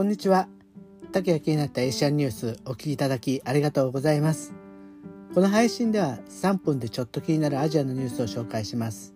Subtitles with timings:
[0.00, 0.48] こんにちは。
[1.12, 4.54] 竹が気になったエーシャンニュースお聞きいただきありがとうございます。
[5.34, 9.12] この配信では3分でちょっと気になるアジアのニュースを紹介します。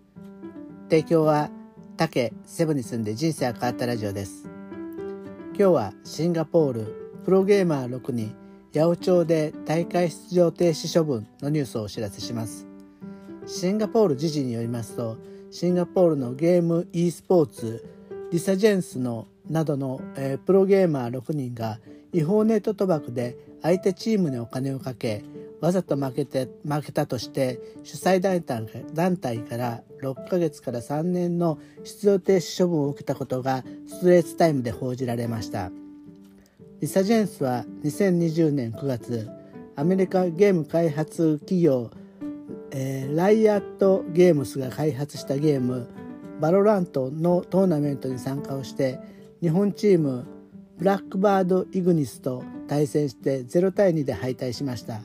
[0.90, 1.48] 提供は
[1.96, 4.46] 竹セブンに住んで人生が変わったラジオです。
[5.56, 8.36] 今日はシンガポールプロゲーマー6人
[8.74, 12.66] 八百長で大会出場停止処分のニュースをお知らせします。
[13.46, 15.16] シンガポール時事によりますと
[15.50, 17.88] シンガポールのゲーム e スポーツ
[18.30, 21.78] リサジェンスのなどの、えー、プロゲーマー6人が
[22.12, 25.24] 違法ネット賭博で相手チームにお金をかけ
[25.60, 35.70] わざと負けて負けたとして主催団体から6ヶ月から3年の出場停止処分を受けたことがストレートタイムで報じられました。
[36.80, 39.30] リサジェンスは2020年9月
[39.74, 41.90] アメリカゲーム開発企業、
[42.70, 45.88] えー、ライアットゲームスが開発したゲーム
[46.40, 49.00] VALORANT のトーナメントに参加をして
[49.44, 50.24] 日本チーム
[50.78, 55.02] ブラックバード・イグニスと対戦して0対2で敗退しました。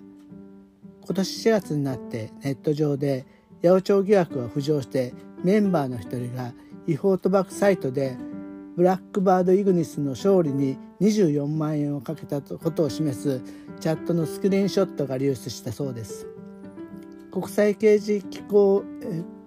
[1.03, 3.25] 今年4月になってネット上で
[3.61, 6.53] 八百長疑惑が浮上してメンバーの一人が
[6.87, 8.15] 違法賭博サイトで
[8.77, 13.41] ブラックバード・イグニスの勝利に24万円をかけたことを示す
[13.81, 16.25] チャットのスクリーンショットが流出したそうです。
[17.29, 18.85] 国際刑事機構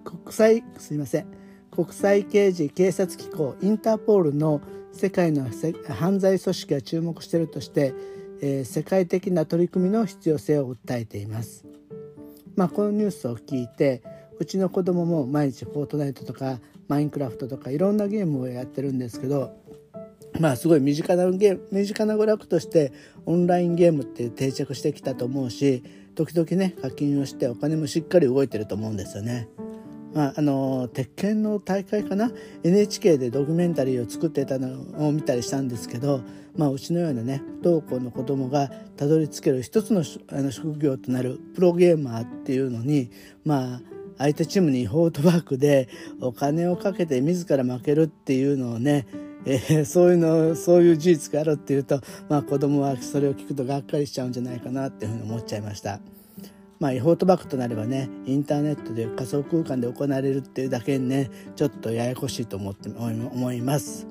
[0.03, 1.25] 国際すいません。
[1.71, 4.61] 国際刑事警察機構インターポールの
[4.93, 5.49] 世界の
[5.89, 7.93] 犯罪組織が注目しているとして、
[8.41, 11.65] えー、世界的な取り組みの必要性を訴えています。
[12.55, 14.03] まあ、このニュースを聞いて
[14.39, 19.57] うちの子供も毎日フォートナイトとかマインクラフトとかいろんなゲームをやってるんですけど
[20.39, 22.91] まあすごい身近なゲーム身近な娯楽として
[23.25, 25.83] オンラインゲームって定着してきたと思うし
[26.15, 29.47] 時々ね課金をしてお金もしっかり動いてると思うんですよね。
[30.13, 32.31] まあ、あの鉄拳の大会かな
[32.63, 36.21] ？NHK でドキュメンタリーを作ってたのを見たりしたんですけど、
[36.55, 43.09] まあ、うちのようなね不登校の子供がたどり着ける一つのあの職業となるプロゲーマーっていうのに
[43.43, 43.81] まあ
[44.19, 45.89] 相手チームに違法賭博で
[46.21, 49.07] お金をかけて自ら負けるっていうのをね
[49.45, 55.99] えー、そういうのそういう事実があるっていうと、まあ、子供はそれを聞くとがっかりしちゃうんじゃないかなっていうふうに思っちゃいました。
[56.83, 64.05] まあ、違法賭博となればねインターネットで仮想空間で行われるっていうだけにねちょっとややこしいと思って思います。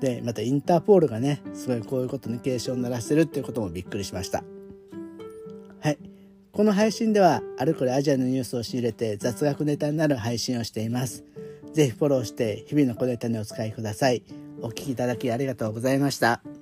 [0.00, 4.42] でまたインターポールがねすごいこういうことに警鐘を鳴らしてるっていうこともびっくりしました。
[5.80, 5.98] はい
[6.52, 11.22] この配信ではあれこれアジアのニュースを仕入れて雑学ネタになる配信をしています。
[11.74, 14.22] ぜひフォローして日々の小ネタにお使いください。
[14.62, 16.59] お聴きいただきありがとうございました。